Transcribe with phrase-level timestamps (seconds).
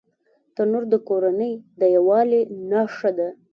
[0.55, 3.29] تنور د کورنۍ د یووالي نښه ده